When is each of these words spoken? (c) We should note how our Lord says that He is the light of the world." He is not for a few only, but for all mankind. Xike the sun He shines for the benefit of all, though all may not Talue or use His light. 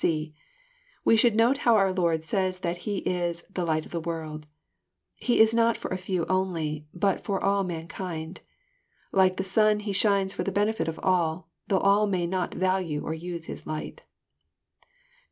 (c) 0.03 0.33
We 1.05 1.15
should 1.15 1.35
note 1.35 1.57
how 1.59 1.75
our 1.75 1.93
Lord 1.93 2.25
says 2.25 2.61
that 2.61 2.79
He 2.89 3.07
is 3.07 3.43
the 3.53 3.63
light 3.63 3.85
of 3.85 3.91
the 3.91 3.99
world." 3.99 4.47
He 5.13 5.39
is 5.39 5.53
not 5.53 5.77
for 5.77 5.89
a 5.89 5.97
few 5.99 6.25
only, 6.25 6.87
but 6.91 7.23
for 7.23 7.39
all 7.43 7.63
mankind. 7.63 8.41
Xike 9.13 9.37
the 9.37 9.43
sun 9.43 9.81
He 9.81 9.93
shines 9.93 10.33
for 10.33 10.41
the 10.41 10.51
benefit 10.51 10.87
of 10.87 10.99
all, 11.03 11.49
though 11.67 11.77
all 11.77 12.07
may 12.07 12.25
not 12.25 12.53
Talue 12.53 13.03
or 13.03 13.13
use 13.13 13.45
His 13.45 13.67
light. 13.67 14.01